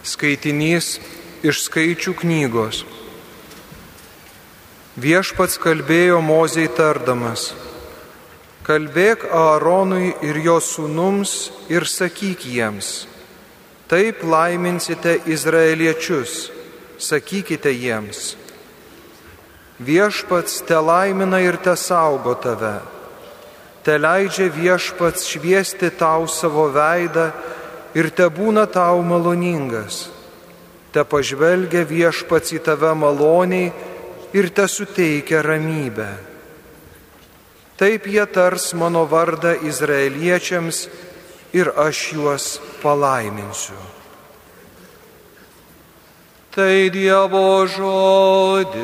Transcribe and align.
Skaitinys 0.00 0.94
iš 1.44 1.58
skaičių 1.66 2.14
knygos. 2.22 2.84
Viešpats 4.96 5.58
kalbėjo 5.60 6.22
Mozei 6.24 6.70
tardamas. 6.72 7.50
Kalbėk 8.64 9.26
Aaronui 9.28 10.14
ir 10.24 10.40
jo 10.40 10.56
sūnums 10.64 11.50
ir 11.68 11.84
sakyk 11.84 12.46
jiems. 12.48 13.04
Taip 13.92 14.24
laiminsite 14.24 15.18
izraeliečius, 15.28 16.48
sakykite 16.96 17.72
jiems. 17.76 18.38
Viešpats 19.84 20.62
te 20.64 20.80
laimina 20.80 21.42
ir 21.44 21.60
te 21.60 21.76
saugo 21.76 22.38
tave. 22.40 22.78
Te 23.84 24.00
leidžia 24.00 24.48
viešpats 24.48 25.28
šviesti 25.28 25.92
tau 25.92 26.24
savo 26.28 26.70
veidą 26.72 27.30
ir 27.94 28.10
te 28.10 28.28
būna 28.30 28.66
tau 28.70 29.02
maloningas. 29.02 30.08
Te 30.90 31.04
pažvelgia 31.06 31.84
viešpats 31.86 32.52
į 32.56 32.60
tave 32.66 32.94
maloniai 32.98 33.72
ir 34.34 34.50
te 34.54 34.66
suteikia 34.68 35.42
ramybę. 35.46 36.10
Taip 37.80 38.06
jie 38.06 38.26
tars 38.28 38.74
mano 38.76 39.06
vardą 39.08 39.54
izraeliečiams 39.64 40.88
ir 41.56 41.72
aš 41.76 42.12
juos 42.12 42.60
palaiminsiu. 42.82 43.78
Tai 46.50 46.90
Dievo 46.90 47.66
žodis. 47.70 48.80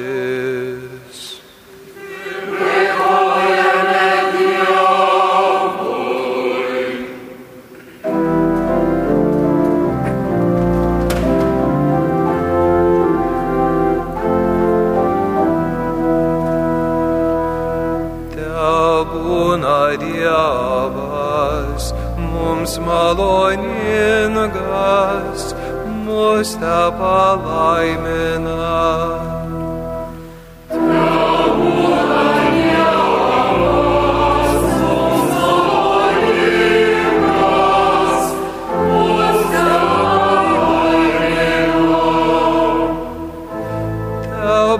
Maloningas, 23.14 25.54
mus 26.04 26.50
te 26.58 26.78
palaimina. 26.98 28.66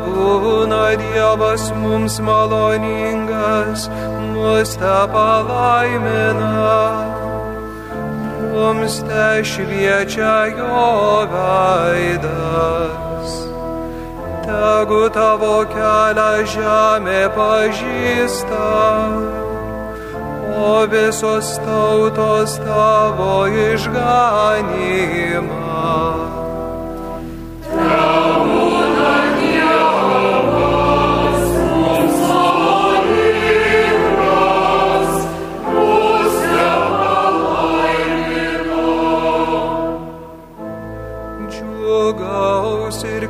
Būna 0.06 0.92
Dievas 1.00 1.64
mums 1.80 2.14
maloningas, 2.20 3.88
mus 4.34 4.70
te 4.77 4.97
palaimina, 5.14 7.16
mums 8.57 8.95
te 9.09 9.45
šviečia 9.45 10.37
jo 10.57 11.29
veidas. 11.33 13.31
Tegu 14.47 15.03
tavo 15.12 15.57
kelią 15.75 16.33
žemė 16.55 17.23
pažįsta, 17.37 18.69
o 20.57 20.73
visos 20.93 21.49
tautos 21.67 22.53
tavo 22.65 23.34
išganimą. 23.69 25.45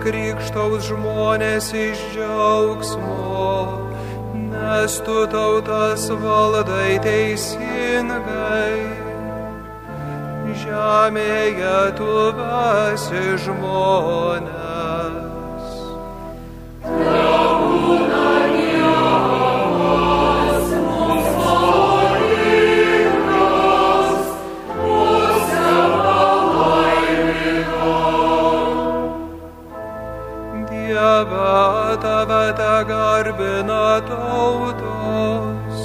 Krikštaus 0.06 0.86
žmonės 0.86 1.72
iš 1.74 2.02
džiaugsmo, 2.14 3.56
nes 4.52 4.98
tu 5.02 5.24
tautas 5.32 6.06
valdai 6.22 6.92
teisingai. 7.02 8.76
Žemėje 10.62 11.80
tu 11.98 12.12
vasi 12.38 13.24
žmonės. 13.48 14.55
Garbina 32.52 34.00
tautos, 34.06 35.78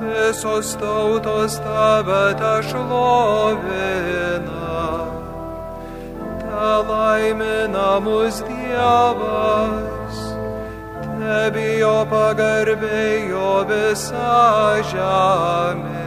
visos 0.00 0.74
tautos 0.76 1.58
tave 1.58 2.34
te 2.40 2.62
šlovina. 2.68 4.40
Te 6.40 6.70
laimina 6.88 8.00
mus 8.00 8.42
Dievas, 8.48 10.16
te 11.18 11.50
bijo 11.54 12.06
pagarbėjo 12.10 13.52
visa 13.68 14.82
žemė. 14.92 15.99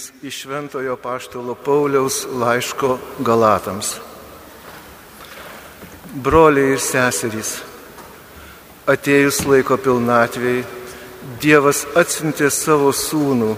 Skaitinys 0.00 0.12
iš 0.22 0.42
Šventojo 0.42 0.96
Paštalo 0.96 1.54
Pauliaus 1.54 2.26
laiško 2.32 2.98
Galatams. 3.18 3.96
Broliai 6.14 6.72
ir 6.74 6.80
seserys, 6.80 7.60
atėjus 8.86 9.44
laiko 9.46 9.76
pilnatvėjai, 9.76 10.64
Dievas 11.40 11.84
atsintė 11.94 12.48
savo 12.50 12.92
sūnų, 12.96 13.56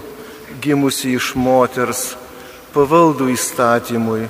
gimusi 0.61 1.13
iš 1.15 1.33
moters, 1.35 2.17
pavaldų 2.75 3.29
įstatymui, 3.33 4.27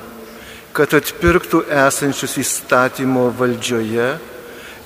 kad 0.73 0.93
atpirktų 0.93 1.65
esančius 1.65 2.37
įstatymo 2.37 3.31
valdžioje 3.39 4.11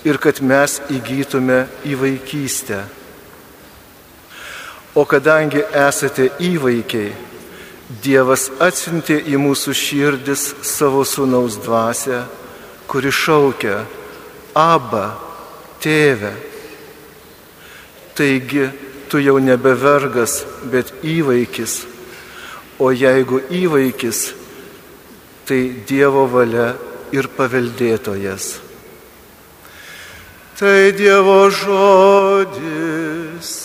ir 0.07 0.17
kad 0.23 0.39
mes 0.39 0.79
įgytume 0.89 1.65
į 1.83 1.99
vaikystę 1.99 2.85
O 4.97 5.05
kadangi 5.05 5.61
esate 5.61 6.31
įvaikiai, 6.41 7.13
Dievas 8.03 8.49
atsintė 8.59 9.21
į 9.31 9.37
mūsų 9.39 9.71
širdis 9.77 10.41
savo 10.65 11.05
sūnaus 11.07 11.55
dvasę, 11.63 12.25
kuri 12.89 13.13
šaukia 13.15 13.77
Abba, 14.57 15.05
tėve. 15.79 16.33
Taigi, 18.17 18.65
tu 19.07 19.21
jau 19.21 19.37
nebe 19.39 19.75
vergas, 19.77 20.41
bet 20.65 20.91
įvaikis, 21.05 21.85
o 22.81 22.89
jeigu 22.91 23.39
įvaikis, 23.53 24.33
tai 25.47 25.61
Dievo 25.87 26.25
valia 26.27 26.73
ir 27.13 27.29
paveldėtojas. 27.37 28.57
Tai 30.57 30.91
Dievo 30.97 31.39
žodis. 31.53 33.56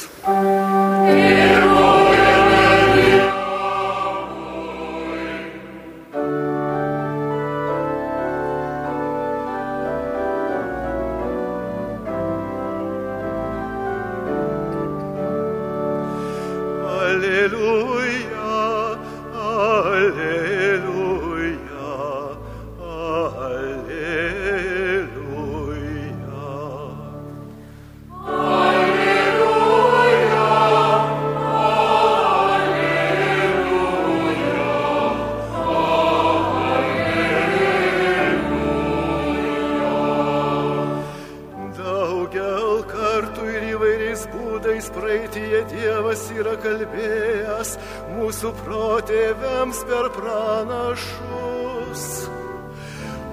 Protėviams 49.72 49.84
per 49.88 50.08
pranašus. 50.12 52.04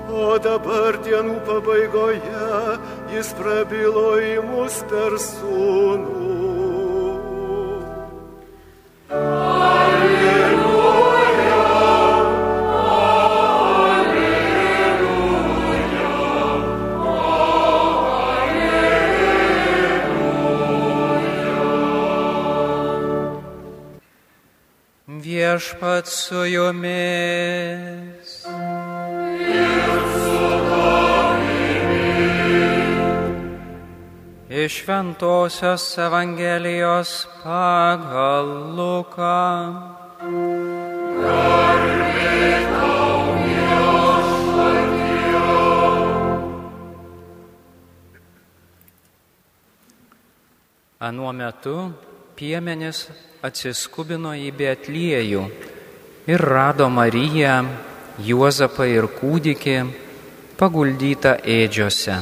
O 0.09 0.37
dabar 0.39 0.97
dienų 1.03 1.39
pabaigoje 1.45 2.79
jis 3.13 3.33
prabilo 3.37 4.19
į 4.19 4.41
mus 4.47 4.83
per 4.89 5.17
sūnų. 5.19 6.18
Viešpat 25.59 26.07
su 26.07 26.45
jumis. 26.45 28.45
Iš 34.49 34.83
Šventojios 34.83 35.97
Evangelijos 35.97 37.27
pagal 37.43 38.45
Luką. 38.75 39.75
Anuo 50.99 51.33
metu 51.33 51.91
piemenis 52.35 53.09
atsiskubino 53.39 54.33
į 54.35 54.49
Betliejų 54.51 55.45
ir 56.27 56.41
rado 56.43 56.89
Mariją, 56.91 57.61
Juozapą 58.19 58.83
ir 58.91 59.07
kūdikį 59.15 59.77
paguldytą 60.59 61.37
ėdžiose. 61.47 62.17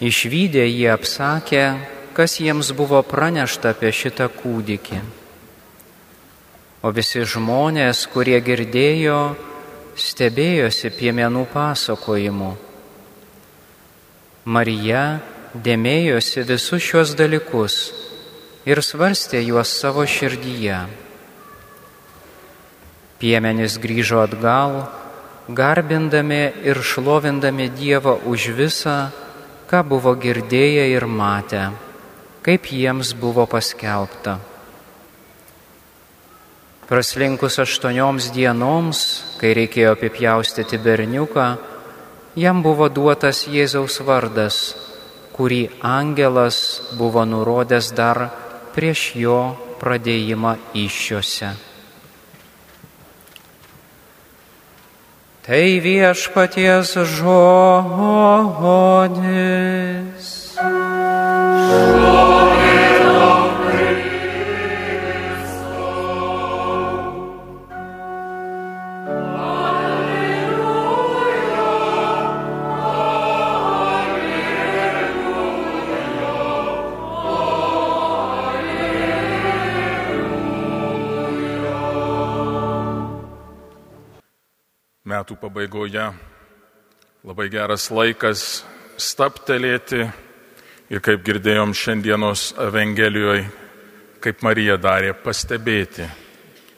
Išvykę 0.00 0.64
jie 0.64 0.88
apsakė, 0.94 1.64
kas 2.16 2.38
jiems 2.40 2.72
buvo 2.72 3.02
pranešta 3.04 3.74
apie 3.74 3.92
šitą 3.92 4.30
kūdikį. 4.32 5.02
O 6.80 6.88
visi 6.96 7.20
žmonės, 7.28 8.06
kurie 8.08 8.40
girdėjo, 8.40 9.20
stebėjosi 10.00 10.94
piemenų 10.96 11.44
pasakojimu. 11.52 12.54
Marija 14.48 15.04
dėmėjosi 15.52 16.48
visus 16.48 16.80
šios 16.80 17.12
dalykus 17.20 17.82
ir 18.68 18.82
svarstė 18.84 19.40
juos 19.44 19.72
savo 19.72 20.04
širdyje. 20.04 20.84
Piemenys 23.20 23.76
grįžo 23.80 24.22
atgal, 24.24 24.86
garbindami 25.48 26.42
ir 26.64 26.80
šlovindami 26.80 27.68
Dievą 27.72 28.20
už 28.24 28.52
visą, 28.56 29.10
ką 29.68 29.82
buvo 29.84 30.14
girdėję 30.16 30.88
ir 30.92 31.06
matę, 31.06 31.70
kaip 32.42 32.68
jiems 32.72 33.12
buvo 33.14 33.46
paskelbta. 33.46 34.38
Praslinkus 36.90 37.60
aštuonioms 37.62 38.32
dienoms, 38.34 39.00
kai 39.38 39.52
reikėjo 39.54 39.92
apipjaustyti 39.94 40.80
berniuką, 40.82 41.46
jam 42.34 42.64
buvo 42.64 42.88
duotas 42.90 43.44
Jėzaus 43.46 44.00
vardas, 44.02 44.74
kurį 45.36 45.68
angelas 45.86 46.80
buvo 46.98 47.22
nurodęs 47.22 47.92
dar 47.94 48.26
prieš 48.74 49.16
jo 49.18 49.56
pradėjimą 49.80 50.56
iššiose. 50.76 51.50
Tai 55.50 55.80
viešpaties 55.82 56.94
žodis. 57.16 58.50
Metų 85.10 85.36
pabaigoje 85.40 86.04
labai 87.26 87.48
geras 87.50 87.88
laikas 87.90 88.62
staptelėti 89.00 90.04
ir 90.90 91.02
kaip 91.02 91.24
girdėjom 91.26 91.72
šiandienos 91.74 92.50
Evangelijoje, 92.60 93.44
kaip 94.22 94.44
Marija 94.46 94.76
darė, 94.80 95.14
pastebėti 95.16 96.06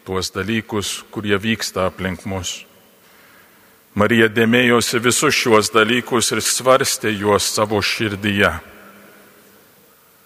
tuos 0.06 0.32
dalykus, 0.34 1.02
kurie 1.12 1.36
vyksta 1.38 1.86
aplink 1.90 2.24
mus. 2.26 2.62
Marija 3.94 4.30
dėmėjosi 4.32 5.02
visus 5.04 5.36
šiuos 5.36 5.68
dalykus 5.74 6.32
ir 6.32 6.40
svarstė 6.40 7.12
juos 7.12 7.50
savo 7.52 7.82
širdyje. 7.84 8.54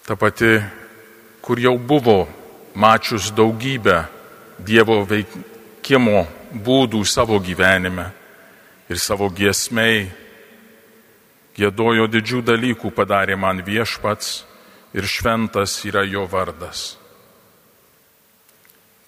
Ta 0.06 0.14
pati, 0.14 0.60
kur 1.42 1.58
jau 1.58 1.74
buvo 1.78 2.20
mačius 2.78 3.32
daugybę 3.34 4.04
Dievo 4.56 5.02
veikimo 5.04 6.22
būdų 6.52 7.02
savo 7.06 7.38
gyvenime 7.42 8.10
ir 8.88 9.00
savo 9.00 9.28
giesmei. 9.30 10.06
Gėdojo 11.56 12.04
didžių 12.12 12.42
dalykų 12.44 12.92
padarė 12.92 13.36
man 13.40 13.62
viešpats 13.64 14.44
ir 14.96 15.08
šventas 15.08 15.78
yra 15.88 16.04
jo 16.04 16.26
vardas. 16.28 16.98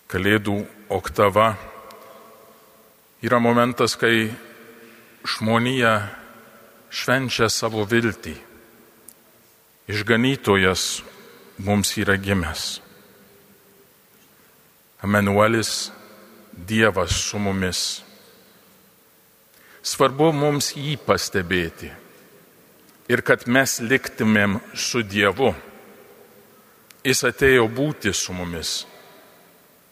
Kalėdų 0.09 0.63
oktava 0.89 1.51
yra 3.21 3.39
momentas, 3.39 3.93
kai 4.01 4.31
žmonija 5.29 5.93
švenčia 6.89 7.51
savo 7.53 7.85
viltį. 7.85 8.33
Išganytojas 9.89 11.03
mums 11.65 11.93
yra 12.01 12.17
gimęs. 12.17 12.81
Emanuelis 15.05 15.91
Dievas 16.67 17.15
su 17.15 17.39
mumis. 17.39 18.03
Svarbu 19.83 20.33
mums 20.35 20.73
jį 20.75 20.97
pastebėti 21.07 21.91
ir 23.09 23.23
kad 23.25 23.47
mes 23.47 23.79
liktumėm 23.81 24.59
su 24.75 25.05
Dievu. 25.07 25.55
Jis 27.07 27.23
atėjo 27.25 27.69
būti 27.73 28.13
su 28.13 28.35
mumis 28.37 28.83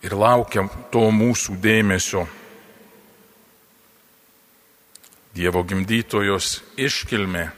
ir 0.04 0.16
laukia 0.18 0.66
to 0.92 1.06
mūsų 1.14 1.56
dėmesio. 1.62 2.26
Dievo 5.36 5.62
gimdytojos 5.68 6.60
iškilmė, 6.80 7.50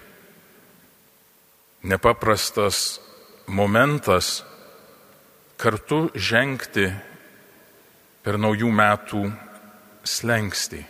nepaprastas 1.86 2.98
momentas 3.46 4.42
kartu 5.58 6.08
žengti 6.14 6.88
per 8.22 8.38
naujų 8.40 8.70
metų 8.72 9.22
slengsti. 10.04 10.82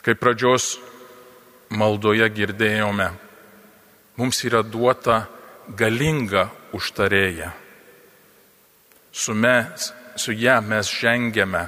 Kaip 0.00 0.20
pradžios 0.20 0.78
maldoje 1.70 2.26
girdėjome, 2.32 3.10
mums 4.16 4.44
yra 4.48 4.62
duota 4.64 5.26
galinga 5.76 6.48
užtarėja. 6.76 7.50
Su, 9.12 9.34
mes, 9.34 9.90
su 10.16 10.32
ją 10.32 10.60
mes 10.62 10.88
žengiame 10.88 11.66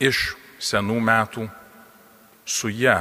iš 0.00 0.32
senų 0.62 1.00
metų, 1.02 1.48
su 2.44 2.70
ją 2.70 3.00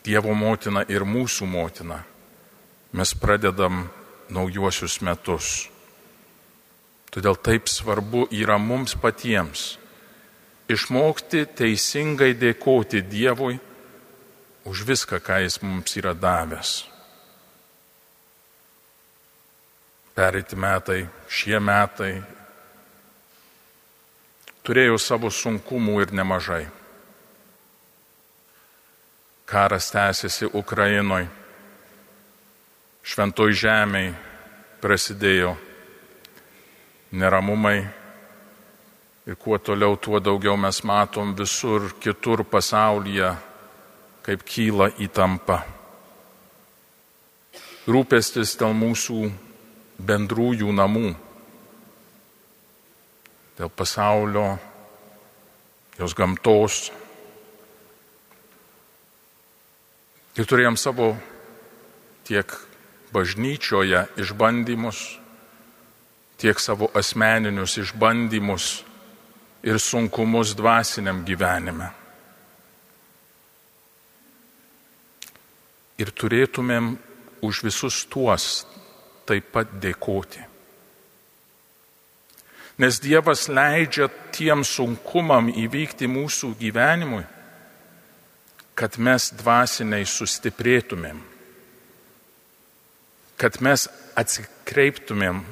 Dievo 0.00 0.32
motina 0.32 0.80
ir 0.88 1.04
mūsų 1.04 1.44
motina. 1.44 1.98
Mes 2.96 3.10
pradedam 3.12 3.82
naujuosius 4.32 4.96
metus. 5.04 5.68
Todėl 7.10 7.36
taip 7.42 7.66
svarbu 7.66 8.28
yra 8.30 8.58
mums 8.58 8.94
patiems 8.94 9.80
išmokti 10.70 11.44
teisingai 11.58 12.34
dėkoti 12.38 13.02
Dievui 13.02 13.58
už 14.70 14.84
viską, 14.86 15.18
ką 15.18 15.40
Jis 15.42 15.58
mums 15.62 15.96
yra 15.98 16.14
davęs. 16.14 16.84
Pereiti 20.14 20.58
metai, 20.58 21.06
šie 21.26 21.58
metai 21.58 22.20
turėjo 24.66 24.98
savo 25.00 25.30
sunkumų 25.32 26.02
ir 26.04 26.12
nemažai. 26.14 26.66
Karas 29.50 29.88
tęsiasi 29.90 30.50
Ukrainoje, 30.54 31.26
šventoj 33.02 33.56
žemėje 33.64 34.12
prasidėjo 34.84 35.56
neramumai 37.12 37.78
ir 39.26 39.36
kuo 39.36 39.58
toliau, 39.58 39.96
tuo 39.96 40.20
daugiau 40.20 40.56
mes 40.56 40.82
matom 40.84 41.34
visur 41.36 41.92
kitur 42.00 42.44
pasaulyje, 42.44 43.34
kaip 44.22 44.42
kyla 44.46 44.90
įtampa. 44.98 45.60
Rūpestis 47.90 48.56
dėl 48.60 48.74
mūsų 48.76 49.30
bendrųjų 49.98 50.72
namų, 50.72 51.12
dėl 53.58 53.70
pasaulio, 53.70 54.58
jos 55.98 56.14
gamtos. 56.16 56.88
Ir 60.38 60.46
turėjom 60.48 60.78
savo 60.80 61.12
tiek 62.24 62.52
bažnyčioje 63.12 64.06
išbandymus, 64.22 65.00
tiek 66.40 66.60
savo 66.60 66.88
asmeninius 66.96 67.76
išbandymus 67.82 68.66
ir 69.62 69.78
sunkumus 69.78 70.54
dvasiniam 70.56 71.20
gyvenime. 71.28 71.90
Ir 76.00 76.12
turėtumėm 76.16 76.94
už 77.44 77.60
visus 77.66 78.06
tuos 78.08 78.64
taip 79.28 79.52
pat 79.52 79.76
dėkoti. 79.82 80.46
Nes 82.80 82.96
Dievas 83.04 83.44
leidžia 83.52 84.08
tiem 84.32 84.64
sunkumam 84.64 85.50
įvykti 85.52 86.08
mūsų 86.08 86.54
gyvenimui, 86.56 87.26
kad 88.72 88.96
mes 88.96 89.28
dvasiniai 89.36 90.06
sustiprėtumėm, 90.08 91.20
kad 93.36 93.60
mes 93.60 93.84
atsikreiptumėm 94.16 95.44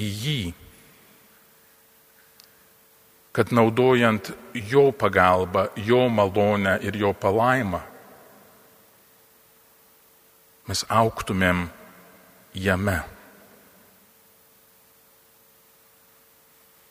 į 0.00 0.08
jį, 0.24 0.40
kad 3.36 3.52
naudojant 3.54 4.32
jo 4.72 4.90
pagalbą, 4.96 5.68
jo 5.76 6.08
malonę 6.08 6.78
ir 6.86 6.96
jo 6.98 7.12
palaimą, 7.14 7.80
mes 10.70 10.84
auktumėm 10.88 11.66
jame. 12.54 12.98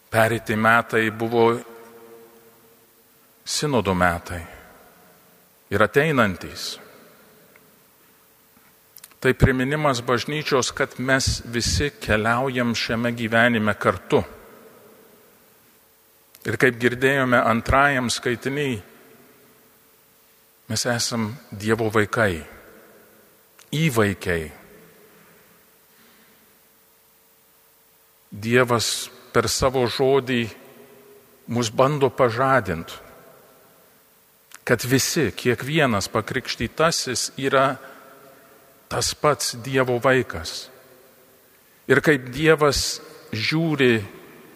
Pereiti 0.10 0.56
metai 0.58 1.10
buvo 1.12 1.44
sinodo 3.46 3.94
metai 3.94 4.42
ir 5.70 5.84
ateinantys. 5.86 6.89
Tai 9.20 9.34
priminimas 9.34 10.00
bažnyčios, 10.02 10.72
kad 10.72 10.96
mes 10.98 11.42
visi 11.46 11.90
keliaujam 12.00 12.72
šiame 12.76 13.12
gyvenime 13.12 13.74
kartu. 13.76 14.22
Ir 16.48 16.56
kaip 16.56 16.78
girdėjome 16.80 17.42
antrajam 17.44 18.08
skaitiniai, 18.08 18.78
mes 20.72 20.86
esam 20.88 21.34
Dievo 21.52 21.90
vaikai, 21.92 22.40
įvaikiai. 23.76 24.48
Dievas 28.32 29.10
per 29.36 29.52
savo 29.52 29.84
žodį 29.84 30.46
mus 31.52 31.74
bando 31.76 32.08
pažadinti, 32.08 32.96
kad 34.64 34.86
visi, 34.86 35.32
kiekvienas 35.36 36.08
pakrikštytasis 36.14 37.34
yra 37.42 37.74
tas 38.90 39.14
pats 39.14 39.54
Dievo 39.64 40.00
vaikas. 40.02 40.68
Ir 41.90 42.02
kaip 42.06 42.30
Dievas 42.34 43.00
žiūri 43.32 44.00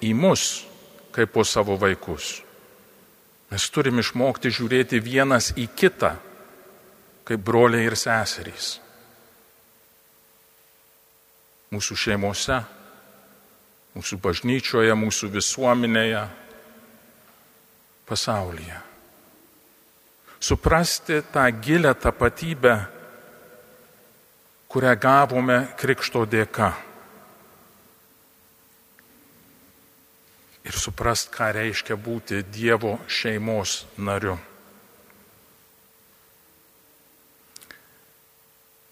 į 0.04 0.12
mus, 0.18 0.66
kaip 1.14 1.32
po 1.34 1.46
savo 1.46 1.78
vaikus. 1.78 2.42
Mes 3.54 3.66
turim 3.70 4.02
išmokti 4.02 4.50
žiūrėti 4.50 5.02
vienas 5.06 5.52
į 5.54 5.68
kitą, 5.78 6.16
kaip 7.24 7.44
broliai 7.46 7.86
ir 7.86 7.96
seserys. 7.98 8.80
Mūsų 11.74 11.98
šeimose, 11.98 12.58
mūsų 13.94 14.18
bažnyčioje, 14.22 14.94
mūsų 14.98 15.30
visuomenėje, 15.34 16.24
pasaulyje. 18.10 18.80
Suprasti 20.44 21.22
tą 21.34 21.46
gilę 21.62 21.94
tapatybę 21.96 22.76
kurią 24.74 24.96
gavome 24.98 25.60
Krikšto 25.78 26.24
dėka. 26.26 26.72
Ir 30.66 30.80
suprast, 30.80 31.30
ką 31.30 31.52
reiškia 31.54 31.94
būti 32.00 32.42
Dievo 32.50 32.96
šeimos 33.06 33.84
nariu. 34.02 34.40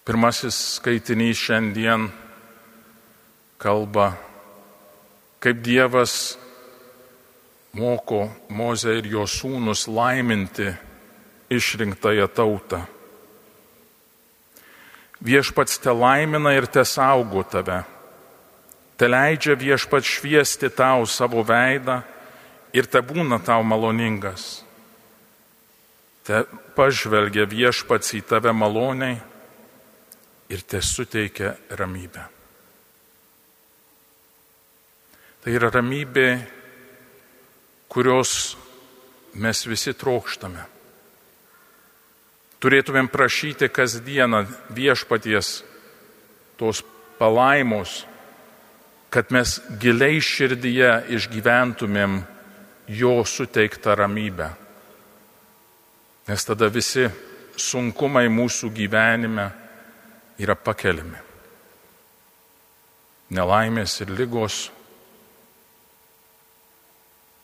Pirmasis 0.06 0.54
skaitinys 0.76 1.42
šiandien 1.42 2.06
kalba, 3.58 4.12
kaip 5.42 5.62
Dievas 5.66 6.36
moko 7.74 8.28
Mozę 8.54 9.00
ir 9.00 9.10
jo 9.10 9.26
sūnus 9.26 9.88
laiminti 9.90 10.70
išrinktąją 11.50 12.28
tautą. 12.30 12.84
Viešpats 15.22 15.78
te 15.78 15.92
laimina 15.94 16.50
ir 16.56 16.66
te 16.66 16.82
saugo 16.84 17.44
tave. 17.46 17.82
Te 18.98 19.06
leidžia 19.06 19.54
viešpats 19.58 20.16
šviesti 20.18 20.70
tau 20.74 21.06
savo 21.06 21.44
veidą 21.46 22.00
ir 22.74 22.88
te 22.90 23.02
būna 23.02 23.38
tau 23.44 23.62
maloningas. 23.62 24.64
Te 26.26 26.42
pažvelgia 26.74 27.46
viešpats 27.46 28.14
į 28.18 28.22
tave 28.26 28.54
maloniai 28.54 29.20
ir 30.50 30.66
te 30.66 30.82
suteikia 30.82 31.54
ramybę. 31.78 32.26
Tai 35.42 35.54
yra 35.54 35.70
ramybė, 35.74 36.28
kurios 37.90 38.56
mes 39.42 39.66
visi 39.66 39.94
trokštame 39.98 40.71
turėtumėm 42.62 43.10
prašyti 43.10 43.68
kasdieną 43.68 44.44
viešpaties 44.70 45.62
tos 46.60 46.82
palaimos, 47.18 48.04
kad 49.12 49.32
mes 49.34 49.58
giliai 49.82 50.22
širdyje 50.22 50.92
išgyventumėm 51.18 52.22
jo 52.88 53.16
suteiktą 53.26 53.96
ramybę. 53.98 54.52
Nes 56.30 56.46
tada 56.46 56.70
visi 56.70 57.08
sunkumai 57.58 58.28
mūsų 58.30 58.70
gyvenime 58.72 59.50
yra 60.40 60.54
pakeliami. 60.54 61.18
Nelaimės 63.32 63.96
ir 64.04 64.12
lygos, 64.12 64.68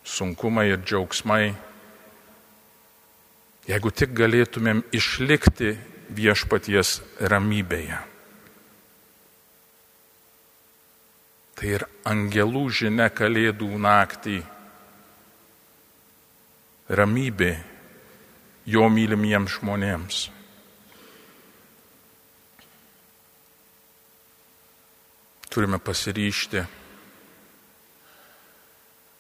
sunkumai 0.05 0.69
ir 0.73 0.85
džiaugsmai 0.85 1.68
jeigu 3.69 3.93
tik 3.93 4.15
galėtumėm 4.17 4.81
išlikti 4.97 5.75
viešpaties 6.17 6.99
ramybėje. 7.29 7.99
Tai 11.59 11.73
ir 11.75 11.85
angelų 12.07 12.69
žinia 12.71 13.11
kalėdų 13.11 13.69
naktį 13.83 14.39
ramybė 16.89 17.53
jo 18.73 18.89
mylimiems 18.89 19.59
žmonėms. 19.59 20.25
Turime 25.49 25.81
pasiryšti 25.83 26.63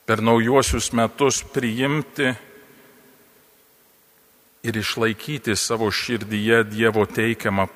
per 0.08 0.22
naujuosius 0.24 0.92
metus 0.96 1.42
priimti 1.52 2.30
ir 4.68 4.76
išlaikyti 4.76 5.56
savo 5.56 5.88
širdyje 5.90 6.64
Dievo 6.68 7.06
teikiamą 7.08 7.68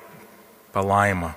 palaimą. 0.73 1.31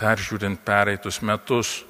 Peržiūrint 0.00 0.58
pereitus 0.64 1.20
metus, 1.22 1.84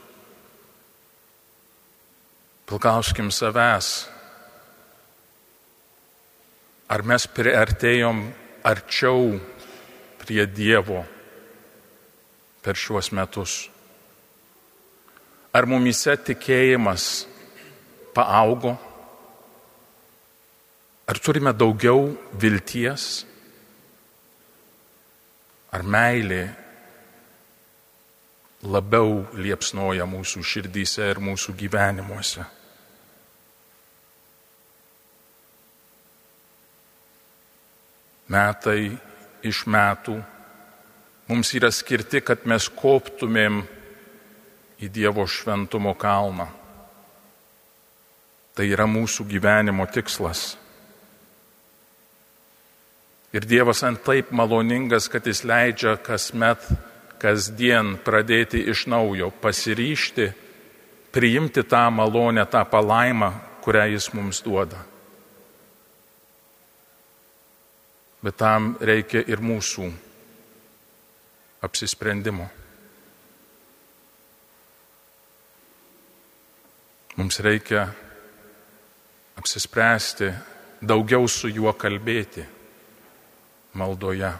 pilkauskim 2.68 3.30
savęs, 3.32 3.88
ar 6.90 7.02
mes 7.06 7.26
priartėjom 7.36 8.24
arčiau 8.66 9.38
prie 10.20 10.44
Dievo 10.50 11.04
per 12.64 12.76
šiuos 12.76 13.12
metus. 13.14 13.54
Ar 15.54 15.68
mumise 15.70 16.16
tikėjimas 16.26 17.06
paaugo? 18.16 18.74
Ar 21.04 21.20
turime 21.20 21.52
daugiau 21.52 22.12
vilties? 22.40 23.24
Ar 25.74 25.82
meilė 25.82 26.44
labiau 28.64 29.24
liepsnoja 29.36 30.06
mūsų 30.08 30.42
širdyse 30.44 31.08
ir 31.12 31.20
mūsų 31.20 31.54
gyvenimuose. 31.58 32.44
Metai 38.32 38.94
iš 39.44 39.64
metų 39.68 40.16
mums 41.28 41.52
yra 41.54 41.70
skirti, 41.72 42.22
kad 42.24 42.48
mes 42.48 42.70
koptumėm 42.72 43.60
į 44.80 44.88
Dievo 44.92 45.26
šventumo 45.28 45.92
kalną. 46.00 46.48
Tai 48.54 48.64
yra 48.70 48.86
mūsų 48.88 49.26
gyvenimo 49.28 49.84
tikslas. 49.92 50.54
Ir 53.34 53.42
Dievas 53.50 53.82
ant 53.82 53.98
taip 54.06 54.30
maloningas, 54.30 55.08
kad 55.10 55.26
jis 55.26 55.42
leidžia 55.42 55.96
kasmet 55.98 56.62
kasdien 57.18 57.96
pradėti 58.04 58.60
iš 58.70 58.84
naujo, 58.86 59.32
pasiryšti, 59.42 60.28
priimti 61.10 61.64
tą 61.66 61.88
malonę, 61.90 62.46
tą 62.46 62.62
palaimą, 62.70 63.32
kurią 63.64 63.88
Jis 63.90 64.12
mums 64.14 64.42
duoda. 64.44 64.78
Bet 68.22 68.38
tam 68.38 68.76
reikia 68.80 69.24
ir 69.26 69.42
mūsų 69.42 69.90
apsisprendimo. 71.66 72.46
Mums 77.18 77.40
reikia 77.42 77.88
apsispręsti 79.38 80.30
daugiau 80.82 81.26
su 81.28 81.50
juo 81.50 81.72
kalbėti 81.74 82.46
maldoje 83.74 84.32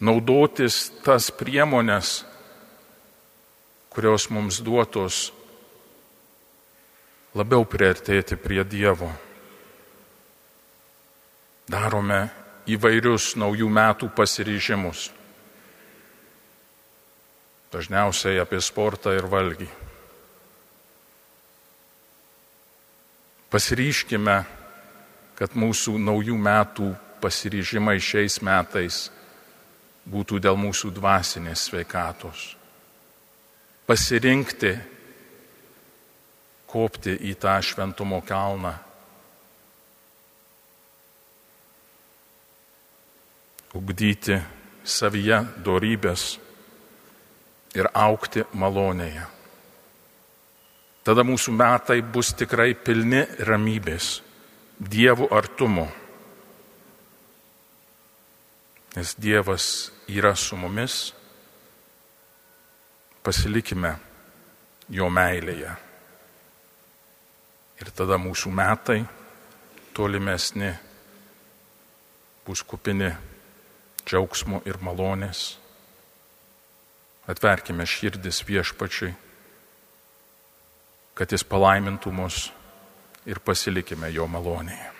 naudotis 0.00 0.90
tas 1.04 1.30
priemonės, 1.32 2.24
kurios 3.92 4.28
mums 4.28 4.60
duotos 4.60 5.30
labiau 7.36 7.64
priartėti 7.68 8.36
prie 8.40 8.64
Dievo. 8.64 9.08
Darome 11.66 12.26
įvairius 12.70 13.34
naujų 13.40 13.68
metų 13.72 14.10
pasiryžimus. 14.14 15.08
Dažniausiai 17.72 18.38
apie 18.40 18.60
sportą 18.62 19.16
ir 19.16 19.26
valgį. 19.28 19.66
Pasiryškime, 23.50 24.36
kad 25.36 25.56
mūsų 25.58 25.96
naujų 26.00 26.36
metų 26.40 26.92
pasiryžimai 27.20 27.98
šiais 28.02 28.40
metais 28.44 29.06
būtų 30.06 30.40
dėl 30.42 30.58
mūsų 30.60 30.92
dvasinės 30.94 31.66
sveikatos. 31.68 32.54
Pasirinkti, 33.86 34.72
kopti 36.66 37.14
į 37.30 37.36
tą 37.42 37.56
šventumo 37.62 38.20
kalną. 38.26 38.74
Ugdyti 43.76 44.40
savyje 44.86 45.42
dorybės 45.62 46.36
ir 47.76 47.90
aukti 47.92 48.46
malonėje. 48.56 49.26
Tada 51.06 51.22
mūsų 51.22 51.52
metai 51.54 52.00
bus 52.02 52.32
tikrai 52.34 52.72
pilni 52.74 53.20
ramybės, 53.46 54.16
dievų 54.80 55.28
artumo 55.30 55.86
nes 58.96 59.14
Dievas 59.20 59.92
yra 60.08 60.32
su 60.34 60.56
mumis, 60.56 61.12
pasilikime 63.20 63.92
jo 64.88 65.10
meilėje. 65.12 65.74
Ir 67.76 67.92
tada 67.92 68.16
mūsų 68.16 68.52
metai 68.56 69.02
tolimesni 69.92 70.72
bus 72.46 72.64
kupini 72.64 73.12
džiaugsmo 74.06 74.62
ir 74.64 74.80
malonės. 74.80 75.44
Atverkime 77.28 77.84
širdis 77.84 78.40
viešpačiai, 78.48 79.12
kad 81.18 81.32
jis 81.36 81.44
palaimintų 81.44 82.16
mus 82.16 82.46
ir 83.28 83.44
pasilikime 83.44 84.08
jo 84.14 84.24
malonėje. 84.30 84.95